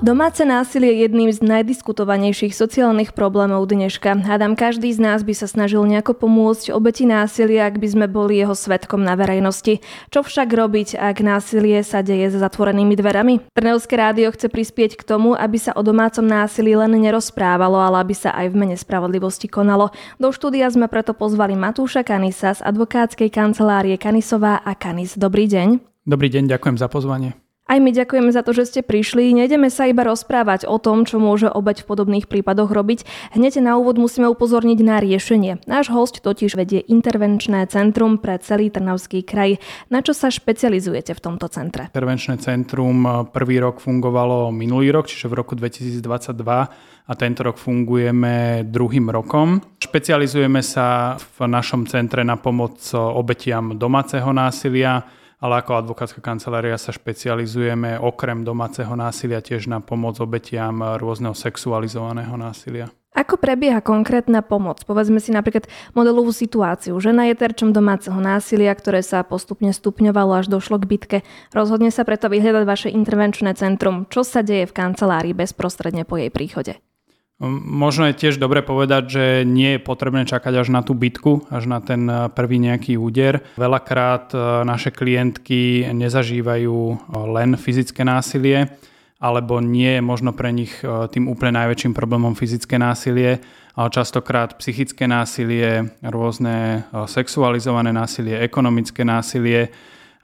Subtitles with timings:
[0.00, 4.24] Domáce násilie je jedným z najdiskutovanejších sociálnych problémov dneška.
[4.24, 8.40] Hádam, každý z nás by sa snažil nejako pomôcť obeti násilia, ak by sme boli
[8.40, 9.84] jeho svetkom na verejnosti.
[10.08, 13.44] Čo však robiť, ak násilie sa deje za zatvorenými dverami?
[13.52, 18.16] Trnevské rádio chce prispieť k tomu, aby sa o domácom násilí len nerozprávalo, ale aby
[18.16, 19.92] sa aj v mene spravodlivosti konalo.
[20.16, 25.20] Do štúdia sme preto pozvali Matúša Kanisa z advokátskej kancelárie Kanisová a Kanis.
[25.20, 25.76] Dobrý deň.
[26.08, 27.49] Dobrý deň, ďakujem za pozvanie.
[27.70, 29.30] Aj my ďakujeme za to, že ste prišli.
[29.30, 33.06] Nejdeme sa iba rozprávať o tom, čo môže obeť v podobných prípadoch robiť.
[33.38, 35.62] Hneď na úvod musíme upozorniť na riešenie.
[35.70, 39.62] Náš host totiž vedie intervenčné centrum pre celý Trnavský kraj.
[39.86, 41.94] Na čo sa špecializujete v tomto centre?
[41.94, 46.02] Intervenčné centrum prvý rok fungovalo minulý rok, čiže v roku 2022
[47.06, 49.62] a tento rok fungujeme druhým rokom.
[49.78, 56.92] Špecializujeme sa v našom centre na pomoc obetiam domáceho násilia, ale ako advokátska kancelária sa
[56.92, 62.92] špecializujeme okrem domáceho násilia tiež na pomoc obetiam rôzneho sexualizovaného násilia.
[63.10, 64.86] Ako prebieha konkrétna pomoc?
[64.86, 65.66] Povedzme si napríklad
[65.98, 66.94] modelovú situáciu.
[66.94, 71.18] Žena je terčom domáceho násilia, ktoré sa postupne stupňovalo až došlo k bitke.
[71.50, 74.06] Rozhodne sa preto vyhľadať vaše intervenčné centrum.
[74.06, 76.78] Čo sa deje v kancelárii bezprostredne po jej príchode?
[77.40, 81.72] Možno je tiež dobre povedať, že nie je potrebné čakať až na tú bitku, až
[81.72, 83.40] na ten eh, prvý nejaký úder.
[83.56, 86.96] Veľakrát eh, naše klientky nezažívajú eh,
[87.32, 88.68] len fyzické násilie,
[89.16, 90.80] alebo nie je možno pre nich
[91.12, 93.36] tým úplne najväčším problémom fyzické násilie,
[93.76, 99.68] ale častokrát psychické násilie, rôzne sexualizované násilie, ekonomické násilie,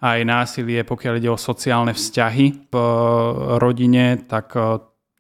[0.00, 2.74] aj násilie, pokiaľ ide o sociálne vzťahy v
[3.60, 4.56] rodine, tak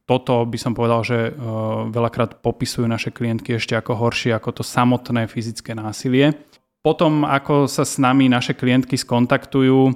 [0.06, 1.30] toto by som povedal, že e,
[1.90, 6.38] veľakrát popisujú naše klientky ešte ako horšie ako to samotné fyzické násilie.
[6.86, 9.92] Potom, ako sa s nami naše klientky skontaktujú, e,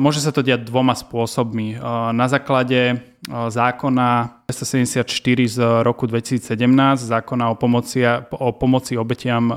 [0.00, 1.76] môže sa to diať dvoma spôsobmi.
[1.76, 1.84] E,
[2.16, 9.48] na základe zákona 274 z roku 2017, zákona o pomoci, o pomoci obetiam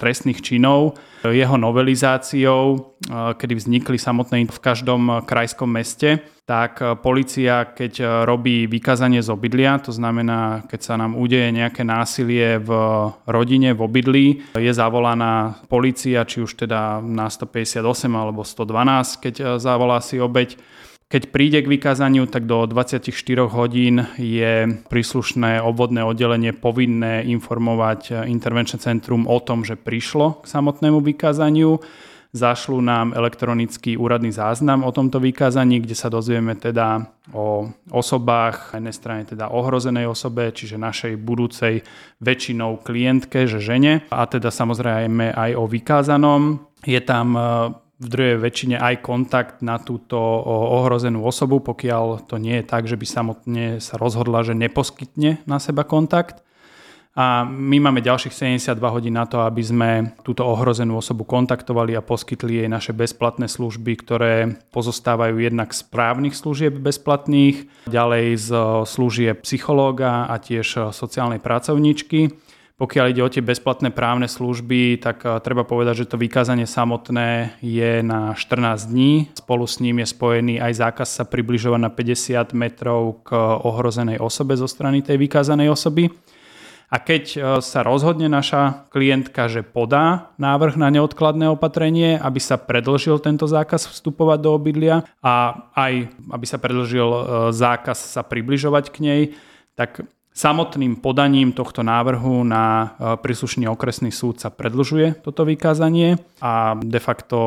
[0.00, 2.96] trestných činov, jeho novelizáciou,
[3.36, 9.90] kedy vznikli samotné v každom krajskom meste tak policia, keď robí vykázanie z obydlia, to
[9.90, 12.70] znamená, keď sa nám udeje nejaké násilie v
[13.26, 17.82] rodine, v obydlí, je zavolaná policia, či už teda na 158
[18.14, 20.54] alebo 112, keď e, zavolá si obeď.
[21.06, 23.14] Keď príde k vykázaniu, tak do 24
[23.46, 30.98] hodín je príslušné obvodné oddelenie povinné informovať intervenčné centrum o tom, že prišlo k samotnému
[30.98, 31.78] vykázaniu
[32.34, 38.82] zašlu nám elektronický úradný záznam o tomto vykázaní, kde sa dozvieme teda o osobách, na
[38.82, 41.86] jednej strane teda ohrozenej osobe, čiže našej budúcej
[42.18, 46.66] väčšinou klientke, že žene, a teda samozrejme aj o vykázanom.
[46.82, 47.38] Je tam
[47.96, 50.20] v druhej väčšine aj kontakt na túto
[50.80, 55.56] ohrozenú osobu, pokiaľ to nie je tak, že by samotne sa rozhodla, že neposkytne na
[55.56, 56.46] seba kontakt
[57.16, 62.04] a my máme ďalších 72 hodín na to, aby sme túto ohrozenú osobu kontaktovali a
[62.04, 68.48] poskytli jej naše bezplatné služby, ktoré pozostávajú jednak z právnych služieb bezplatných, ďalej z
[68.84, 72.36] služieb psychológa a tiež sociálnej pracovníčky.
[72.76, 77.56] Pokiaľ ide o tie bezplatné právne služby, tak eh, treba povedať, že to vykázanie samotné
[77.64, 79.32] je na 14 dní.
[79.32, 84.60] Spolu s ním je spojený aj zákaz sa približovať na 50 metrov k ohrozenej osobe
[84.60, 86.12] zo strany tej vykázanej osoby.
[86.86, 92.54] A keď e, sa rozhodne naša klientka, že podá návrh na neodkladné opatrenie, aby sa
[92.54, 97.20] predlžil tento zákaz vstupovať do obydlia a aj aby sa predlžil e,
[97.50, 99.22] zákaz sa približovať k nej,
[99.74, 106.76] tak samotným podaním tohto návrhu na e, príslušný okresný súd sa predlžuje toto vykázanie a
[106.76, 107.38] de facto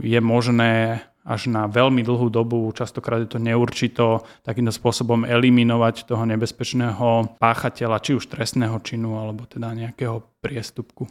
[0.00, 6.24] je možné až na veľmi dlhú dobu, častokrát je to neurčito, takýmto spôsobom eliminovať toho
[6.24, 11.04] nebezpečného páchateľa, či už trestného činu, alebo teda nejakého priestupku.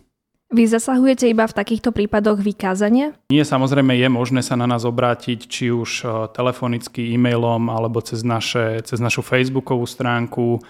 [0.49, 3.13] Vy zasahujete iba v takýchto prípadoch vykázania?
[3.29, 8.25] Nie, samozrejme je možné sa na nás obrátiť, či už e, telefonicky, e-mailom, alebo cez,
[8.25, 10.63] naše, cez našu facebookovú stránku,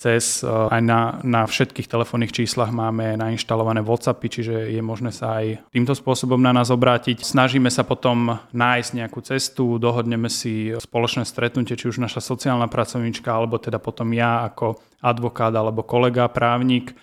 [0.00, 5.44] cez, eh, aj na, na všetkých telefónnych číslach máme nainštalované WhatsAppy, čiže je možné sa
[5.44, 7.20] aj týmto spôsobom na nás obrátiť.
[7.20, 13.28] Snažíme sa potom nájsť nejakú cestu, dohodneme si spoločné stretnutie, či už naša sociálna pracovníčka,
[13.28, 16.96] alebo teda potom ja ako advokát alebo kolega, právnik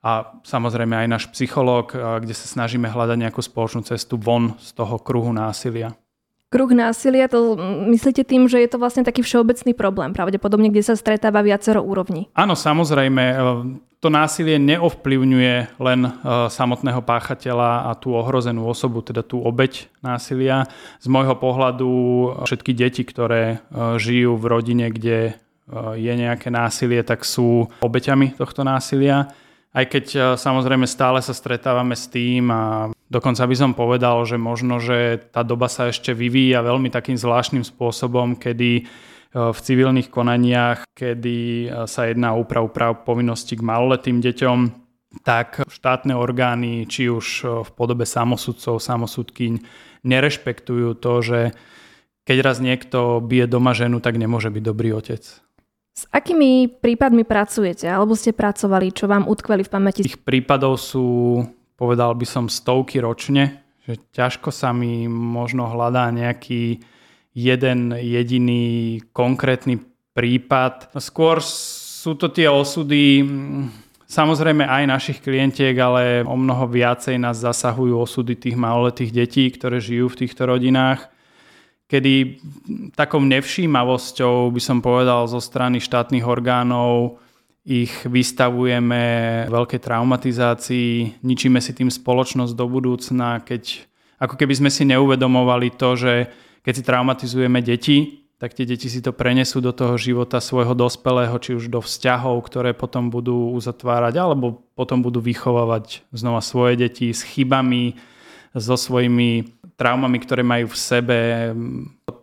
[0.00, 4.72] a samozrejme aj náš psychológ, eh, kde sa snažíme hľadať nejakú spoločnú cestu von z
[4.72, 5.92] toho kruhu násilia.
[6.48, 7.60] Kruh násilia, to
[7.92, 12.32] myslíte tým, že je to vlastne taký všeobecný problém, pravdepodobne, kde sa stretáva viacero úrovní?
[12.32, 13.24] Áno, samozrejme.
[13.28, 13.36] E,
[14.00, 16.10] to násilie neovplyvňuje len e,
[16.48, 20.64] samotného páchateľa a tú ohrozenú osobu, teda tú obeď násilia.
[21.04, 21.90] Z môjho pohľadu
[22.48, 23.60] všetky deti, ktoré
[24.00, 25.36] žijú v rodine, kde
[26.00, 29.28] je nejaké násilie, tak sú obeťami tohto násilia.
[29.68, 34.76] Aj keď samozrejme stále sa stretávame s tým a Dokonca by som povedal, že možno,
[34.84, 38.82] že tá doba sa ešte vyvíja veľmi takým zvláštnym spôsobom, kedy e,
[39.32, 44.58] v civilných konaniach, kedy e, sa jedná o úpravu práv povinnosti k maloletým deťom,
[45.24, 49.52] tak štátne orgány, či už e, v podobe samosudcov, samosudkyň,
[50.04, 51.40] nerešpektujú to, že
[52.28, 55.24] keď raz niekto bije doma ženu, tak nemôže byť dobrý otec.
[55.98, 60.00] S akými prípadmi pracujete, alebo ste pracovali, čo vám utkveli v pamäti?
[60.04, 61.40] Tých prípadov sú
[61.78, 66.82] povedal by som stovky ročne, že ťažko sa mi možno hľadá nejaký
[67.38, 69.78] jeden jediný konkrétny
[70.10, 70.90] prípad.
[70.98, 73.22] Skôr sú to tie osudy
[74.10, 79.78] samozrejme aj našich klientiek, ale o mnoho viacej nás zasahujú osudy tých maloletých detí, ktoré
[79.78, 81.06] žijú v týchto rodinách
[81.88, 82.36] kedy
[82.92, 87.16] takou nevšímavosťou by som povedal zo strany štátnych orgánov
[87.68, 89.02] ich vystavujeme
[89.52, 93.84] veľkej traumatizácii, ničíme si tým spoločnosť do budúcna, keď
[94.16, 96.12] ako keby sme si neuvedomovali to, že
[96.64, 101.36] keď si traumatizujeme deti, tak tie deti si to prenesú do toho života svojho dospelého,
[101.42, 107.12] či už do vzťahov, ktoré potom budú uzatvárať, alebo potom budú vychovávať znova svoje deti
[107.12, 107.98] s chybami,
[108.56, 109.44] so svojimi
[109.76, 111.18] traumami, ktoré majú v sebe.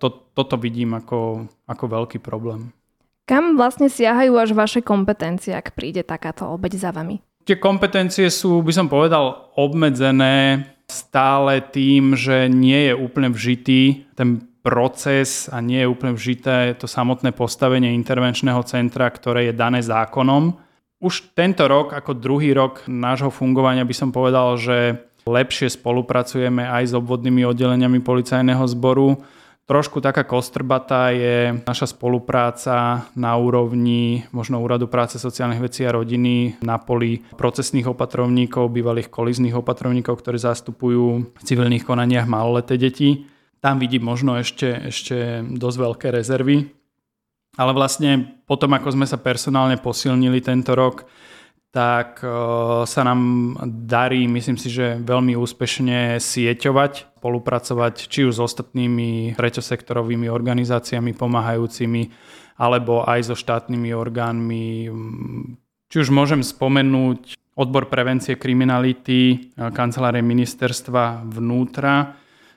[0.02, 2.74] To, toto vidím ako, ako veľký problém.
[3.26, 7.26] Kam vlastne siahajú až vaše kompetencie, ak príde takáto obeď za vami?
[7.42, 14.46] Tie kompetencie sú, by som povedal, obmedzené stále tým, že nie je úplne vžitý ten
[14.62, 20.62] proces a nie je úplne vžité to samotné postavenie intervenčného centra, ktoré je dané zákonom.
[21.02, 26.84] Už tento rok, ako druhý rok nášho fungovania, by som povedal, že lepšie spolupracujeme aj
[26.90, 29.18] s obvodnými oddeleniami policajného zboru
[29.66, 36.62] Trošku taká kostrbatá je naša spolupráca na úrovni možno Úradu práce sociálnych vecí a rodiny
[36.62, 43.26] na poli procesných opatrovníkov, bývalých kolizných opatrovníkov, ktorí zastupujú v civilných konaniach maloleté deti.
[43.58, 46.70] Tam vidím možno ešte, ešte dosť veľké rezervy.
[47.58, 51.10] Ale vlastne potom, ako sme sa personálne posilnili tento rok,
[51.76, 52.28] tak e,
[52.88, 53.52] sa nám
[53.84, 62.14] darí, myslím si, že veľmi úspešne sieťovať, spolupracovať či už s ostatnými treťosektorovými organizáciami pomáhajúcimi,
[62.62, 64.94] alebo aj so štátnymi orgánmi.
[65.90, 72.14] Či už môžem spomenúť odbor prevencie kriminality kancelárie ministerstva vnútra,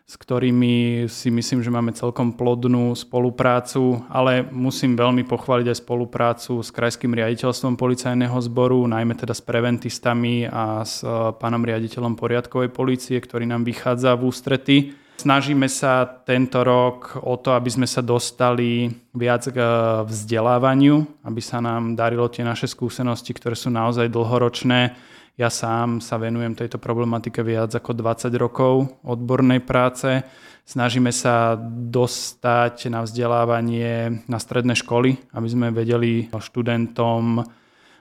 [0.09, 6.65] s ktorými si myslím, že máme celkom plodnú spoluprácu, ale musím veľmi pochváliť aj spoluprácu
[6.65, 12.73] s Krajským riaditeľstvom policajného zboru, najmä teda s preventistami a s e, pánom riaditeľom poriadkovej
[12.73, 14.77] policie, ktorý nám vychádza v ústrety.
[15.21, 19.69] Snažíme sa tento rok o to, aby sme sa dostali viac k e,
[20.09, 24.97] vzdelávaniu, aby sa nám darilo tie naše skúsenosti, ktoré sú naozaj dlhoročné,
[25.39, 30.27] ja sám sa venujem tejto problematike viac ako 20 rokov odbornej práce.
[30.67, 37.47] Snažíme sa dostať na vzdelávanie na stredné školy, aby sme vedeli študentom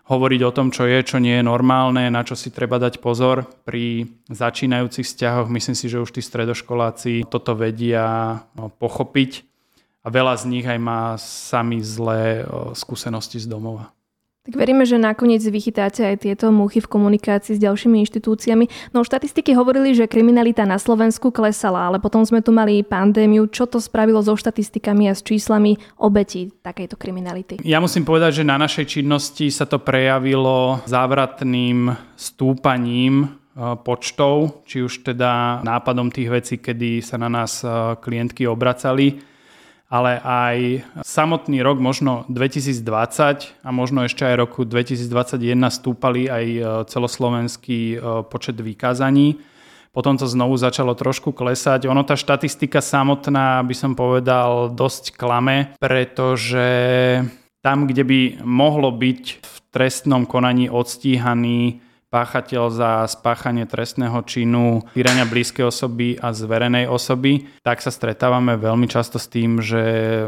[0.07, 3.45] hovoriť o tom, čo je, čo nie je normálne, na čo si treba dať pozor
[3.67, 5.51] pri začínajúcich vzťahoch.
[5.51, 9.45] Myslím si, že už tí stredoškoláci toto vedia no, pochopiť
[10.01, 13.96] a veľa z nich aj má sami zlé skúsenosti z domova.
[14.47, 18.95] Tak veríme, že nakoniec vychytáte aj tieto muchy v komunikácii s ďalšími inštitúciami.
[18.95, 23.51] No štatistiky hovorili, že kriminalita na Slovensku klesala, ale potom sme tu mali pandémiu.
[23.51, 27.59] Čo to spravilo so štatistikami a s číslami obetí takejto kriminality?
[27.67, 34.79] Ja musím povedať, že na našej činnosti sa to prejavilo závratným stúpaním e, počtov, či
[34.79, 39.19] už teda nápadom tých vecí, kedy sa na nás e, klientky obracali
[39.87, 45.39] ale aj samotný rok, možno 2020 a možno ešte aj roku 2021
[45.71, 49.39] stúpali aj e, celoslovenský e, počet vykázaní.
[49.95, 51.87] Potom to znovu začalo trošku klesať.
[51.87, 56.67] Ono tá štatistika samotná, by som povedal, dosť klame, pretože
[57.63, 65.27] tam, kde by mohlo byť v trestnom konaní odstíhaný páchateľ za spáchanie trestného činu týrania
[65.27, 69.81] blízkej osoby a zverenej osoby, tak sa stretávame veľmi často s tým, že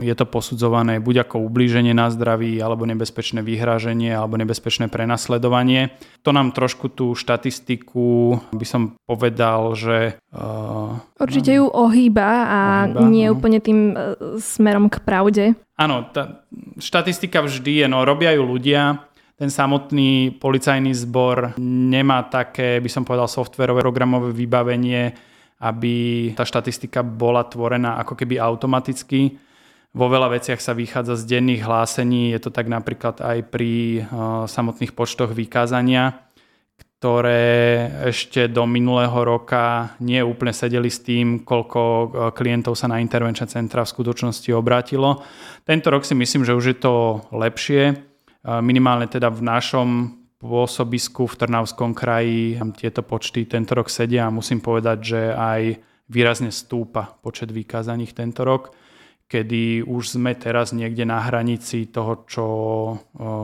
[0.04, 5.96] je to posudzované buď ako ublíženie na zdraví, alebo nebezpečné vyhráženie, alebo nebezpečné prenasledovanie.
[6.28, 10.20] To nám trošku tú štatistiku, by som povedal, že...
[10.36, 12.60] Uh, Určite ju ohýba a
[12.92, 13.40] ohýba, nie no.
[13.40, 15.46] úplne tým uh, smerom k pravde.
[15.80, 16.44] Áno, tá
[16.76, 19.09] štatistika vždy je, no robia ju ľudia,
[19.40, 25.16] ten samotný policajný zbor nemá také, by som povedal, softverové programové vybavenie,
[25.64, 25.96] aby
[26.36, 29.40] tá štatistika bola tvorená ako keby automaticky.
[29.96, 34.44] Vo veľa veciach sa vychádza z denných hlásení, je to tak napríklad aj pri uh,
[34.44, 36.20] samotných počtoch vykázania,
[37.00, 43.00] ktoré ešte do minulého roka nie úplne sedeli s tým, koľko uh, klientov sa na
[43.00, 45.24] intervenčné centra v skutočnosti obrátilo.
[45.64, 48.09] Tento rok si myslím, že už je to lepšie
[48.44, 49.90] minimálne teda v našom
[50.40, 55.62] pôsobisku v Trnavskom kraji tieto počty tento rok sedia a musím povedať, že aj
[56.08, 58.72] výrazne stúpa počet vykázaných tento rok,
[59.28, 62.46] kedy už sme teraz niekde na hranici toho, čo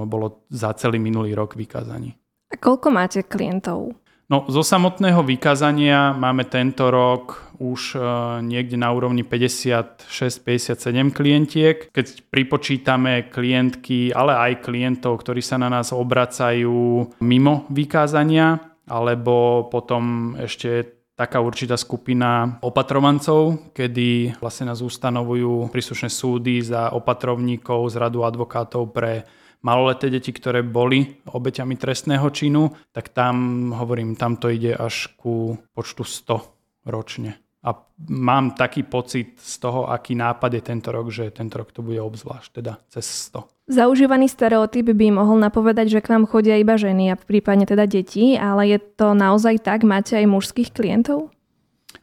[0.07, 2.15] bolo za celý minulý rok vykázaní.
[2.49, 3.91] A koľko máte klientov?
[4.25, 7.99] No, zo samotného vykázania máme tento rok už e,
[8.41, 11.77] niekde na úrovni 56-57 klientiek.
[11.93, 18.57] Keď pripočítame klientky, ale aj klientov, ktorí sa na nás obracajú mimo vykázania,
[18.89, 27.93] alebo potom ešte taká určitá skupina opatrovancov, kedy vlastne nás ustanovujú príslušné súdy za opatrovníkov
[27.93, 29.23] z radu advokátov pre
[29.65, 35.57] maloleté deti, ktoré boli obeťami trestného činu, tak tam, hovorím, tam to ide až ku
[35.73, 37.41] počtu 100 ročne.
[37.65, 37.73] A
[38.13, 41.97] mám taký pocit z toho, aký nápad je tento rok, že tento rok to bude
[41.97, 43.41] obzvlášť, teda cez 100.
[43.65, 48.37] Zaužívaný stereotyp by mohol napovedať, že k vám chodia iba ženy a prípadne teda deti,
[48.37, 49.81] ale je to naozaj tak?
[49.81, 51.33] Máte aj mužských klientov?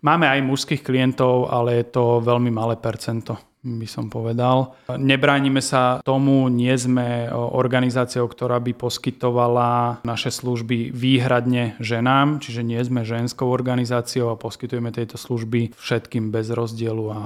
[0.03, 4.75] Máme aj mužských klientov, ale je to veľmi malé percento by som povedal.
[4.91, 12.83] Nebránime sa tomu, nie sme organizáciou, ktorá by poskytovala naše služby výhradne ženám, čiže nie
[12.83, 17.21] sme ženskou organizáciou a poskytujeme tieto služby všetkým bez rozdielu a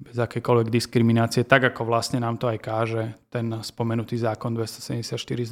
[0.00, 5.50] bez akékoľvek diskriminácie, tak ako vlastne nám to aj káže ten spomenutý zákon 274 z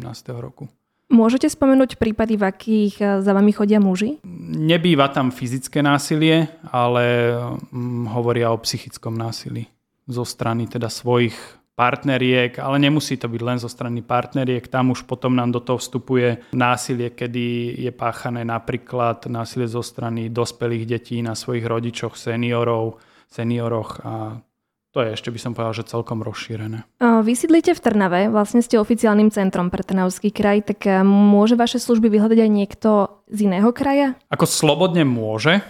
[0.40, 0.72] roku.
[1.10, 4.22] Môžete spomenúť prípady, v akých e, za vami chodia muži?
[4.54, 7.34] Nebýva tam fyzické násilie, ale
[7.74, 9.66] mm, hovoria o psychickom násilí
[10.10, 11.38] zo strany teda svojich
[11.78, 15.80] partneriek, ale nemusí to byť len zo strany partneriek, tam už potom nám do toho
[15.80, 23.00] vstupuje násilie, kedy je páchané napríklad násilie zo strany dospelých detí na svojich rodičoch, seniorov,
[23.32, 24.44] senioroch a
[24.90, 26.82] to je ešte by som povedal, že celkom rozšírené.
[27.00, 32.10] Vy sídlite v Trnave, vlastne ste oficiálnym centrom pre Trnavský kraj, tak môže vaše služby
[32.10, 32.90] vyhľadať aj niekto
[33.30, 34.18] z iného kraja?
[34.28, 35.62] Ako slobodne môže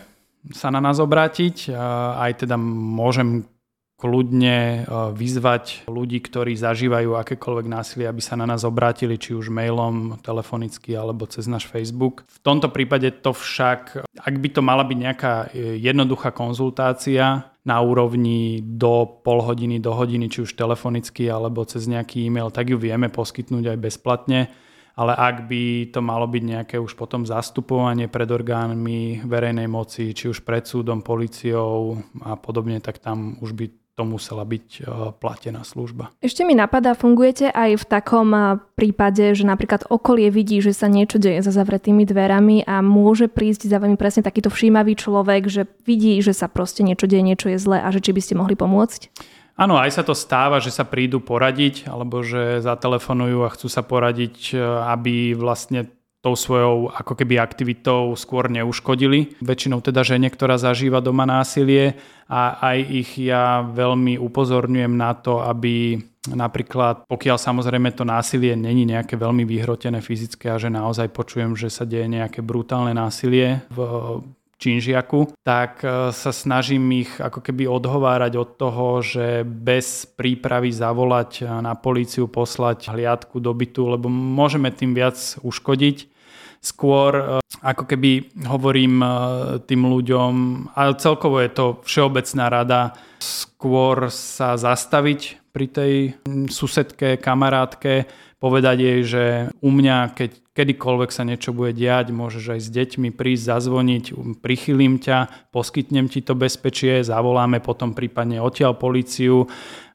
[0.56, 1.68] sa na nás obrátiť,
[2.16, 3.44] aj teda môžem
[4.00, 4.78] kľudne e,
[5.12, 10.96] vyzvať ľudí, ktorí zažívajú akékoľvek násilie, aby sa na nás obrátili, či už mailom, telefonicky
[10.96, 12.24] alebo cez náš Facebook.
[12.24, 17.76] V tomto prípade to však, ak by to mala byť nejaká e, jednoduchá konzultácia na
[17.84, 22.80] úrovni do pol hodiny, do hodiny, či už telefonicky alebo cez nejaký e-mail, tak ju
[22.80, 24.40] vieme poskytnúť aj bezplatne
[25.00, 30.28] ale ak by to malo byť nejaké už potom zastupovanie pred orgánmi verejnej moci, či
[30.28, 34.82] už pred súdom, policiou a podobne, tak tam už by to musela byť e,
[35.20, 36.16] platená služba.
[36.24, 38.40] Ešte mi napadá, fungujete aj v takom e,
[38.80, 43.68] prípade, že napríklad okolie vidí, že sa niečo deje za zavretými dverami a môže prísť
[43.68, 47.60] za vami presne takýto všímavý človek, že vidí, že sa proste niečo deje, niečo je
[47.60, 49.12] zlé a že či by ste mohli pomôcť?
[49.60, 53.84] Áno, aj sa to stáva, že sa prídu poradiť alebo že zatelefonujú a chcú sa
[53.84, 54.64] poradiť, e,
[54.96, 59.40] aby vlastne tou svojou ako keby aktivitou skôr neuškodili.
[59.40, 61.96] Väčšinou teda žene, ktorá zažíva doma násilie
[62.28, 65.96] a aj ich ja veľmi upozorňujem na to, aby
[66.28, 71.72] napríklad, pokiaľ samozrejme to násilie není nejaké veľmi vyhrotené fyzické a že naozaj počujem, že
[71.72, 73.78] sa deje nejaké brutálne násilie v
[74.60, 81.48] činžiaku, tak e, sa snažím ich ako keby odhovárať od toho, že bez prípravy zavolať
[81.64, 86.09] na políciu, poslať hliadku do bytu, lebo môžeme tým viac uškodiť.
[86.60, 87.24] Skôr e,
[87.64, 89.08] ako keby hovorím e,
[89.64, 90.32] tým ľuďom,
[90.76, 92.80] ale celkovo je to všeobecná rada,
[93.20, 95.94] skôr sa zastaviť pri tej
[96.52, 98.06] susedke, kamarátke,
[98.40, 99.24] povedať jej, že
[99.60, 104.04] u mňa, keď kedykoľvek sa niečo bude diať, môžeš aj s deťmi prísť, zazvoniť,
[104.40, 109.44] prichylím ťa, poskytnem ti to bezpečie, zavoláme potom prípadne odtiaľ policiu,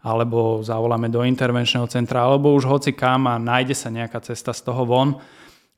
[0.05, 4.61] alebo zavoláme do intervenčného centra, alebo už hoci kam a nájde sa nejaká cesta z
[4.61, 5.17] toho von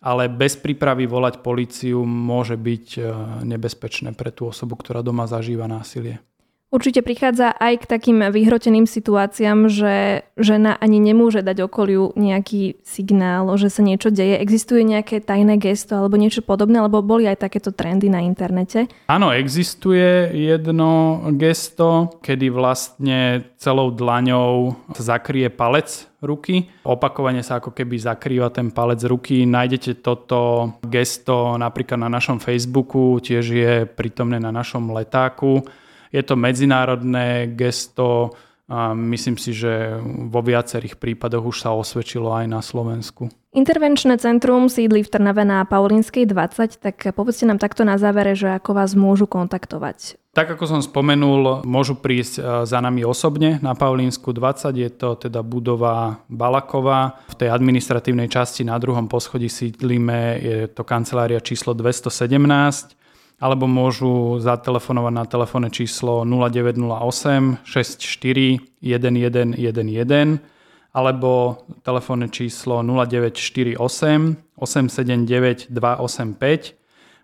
[0.02, 3.02] ale bez prípravy volať políciu môže byť e,
[3.50, 6.22] nebezpečné pre tú osobu, ktorá doma zažíva násilie.
[6.68, 13.48] Určite prichádza aj k takým vyhroteným situáciám, že žena ani nemôže dať okoliu nejaký signál,
[13.56, 14.36] že sa niečo deje.
[14.36, 18.92] Existuje nejaké tajné gesto alebo niečo podobné, alebo boli aj takéto trendy na internete?
[19.08, 26.68] Áno, existuje jedno gesto, kedy vlastne celou dlaňou zakrie palec ruky.
[26.84, 29.48] Opakovane sa ako keby zakrýva ten palec ruky.
[29.48, 35.64] Nájdete toto gesto napríklad na našom Facebooku, tiež je prítomné na našom letáku.
[36.12, 38.32] Je to medzinárodné gesto
[38.68, 39.96] a myslím si, že
[40.28, 43.32] vo viacerých prípadoch už sa osvedčilo aj na Slovensku.
[43.56, 48.52] Intervenčné centrum sídli v Trnave na Paulinskej 20, tak povedzte nám takto na závere, že
[48.60, 50.20] ako vás môžu kontaktovať.
[50.36, 55.18] Tak ako som spomenul, môžu prísť e, za nami osobne na Paulínsku 20, je to
[55.18, 57.24] teda budova Balaková.
[57.34, 63.07] V tej administratívnej časti na druhom poschodí sídlíme, je to kancelária číslo 217
[63.38, 70.42] alebo môžu zatelefonovať na telefónne číslo 0908 64 1111
[70.94, 73.78] alebo telefónne číslo 0948
[74.58, 76.77] 879 285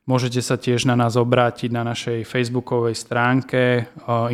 [0.04, 3.86] Môžete sa tiež na nás obrátiť na našej facebookovej stránke eh,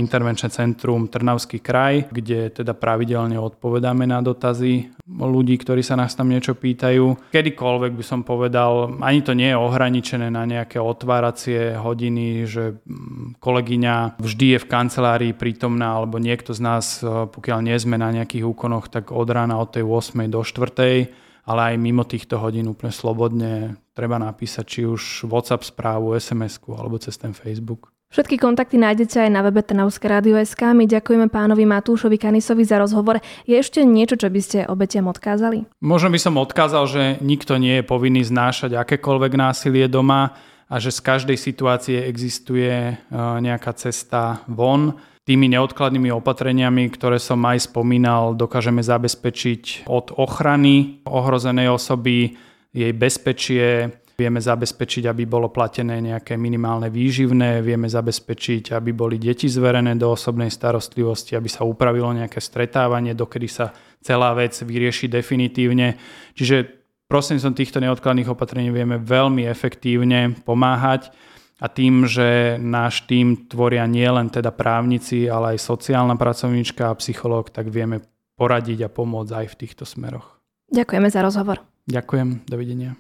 [0.02, 6.34] Intervenčné centrum Trnavský kraj, kde teda pravidelne odpovedáme na dotazy ľudí, ktorí sa nás tam
[6.34, 7.30] niečo pýtajú.
[7.30, 13.38] Kedykoľvek by som povedal, ani to nie je ohraničené na nejaké otváracie hodiny, že mm,
[13.38, 18.10] kolegyňa vždy je v kancelárii prítomná, alebo niekto z nás, eh, pokiaľ nie sme na
[18.10, 20.34] nejakých úkonoch, tak od rána od tej 8.
[20.34, 26.14] do 4 ale aj mimo týchto hodín úplne slobodne treba napísať či už WhatsApp správu,
[26.14, 27.90] sms alebo cez ten Facebook.
[28.10, 30.58] Všetky kontakty nájdete aj na webe Trnavské rádio.sk.
[30.74, 33.22] My ďakujeme pánovi Matúšovi Kanisovi za rozhovor.
[33.46, 35.70] Je ešte niečo, čo by ste obetiam odkázali?
[35.78, 40.34] Možno by som odkázal, že nikto nie je povinný znášať akékoľvek násilie doma
[40.66, 44.98] a že z každej situácie existuje e, nejaká cesta von
[45.30, 52.34] tými neodkladnými opatreniami, ktoré som aj spomínal, dokážeme zabezpečiť od ochrany ohrozenej osoby,
[52.74, 59.46] jej bezpečie, vieme zabezpečiť, aby bolo platené nejaké minimálne výživné, vieme zabezpečiť, aby boli deti
[59.46, 63.70] zverené do osobnej starostlivosti, aby sa upravilo nejaké stretávanie, dokedy sa
[64.02, 65.94] celá vec vyrieši definitívne.
[66.34, 66.66] Čiže
[67.06, 71.14] prosím som týchto neodkladných opatrení vieme veľmi efektívne pomáhať
[71.60, 77.52] a tým, že náš tým tvoria nielen teda právnici, ale aj sociálna pracovníčka a psychológ,
[77.52, 78.00] tak vieme
[78.40, 80.40] poradiť a pomôcť aj v týchto smeroch.
[80.72, 81.60] Ďakujeme za rozhovor.
[81.92, 82.96] Ďakujem, dovidenia.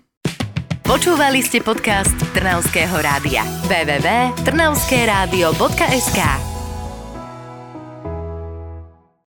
[0.83, 3.45] Počúvali ste podcast Trnavského rádia.
[3.69, 6.48] www.trnavskeradio.sk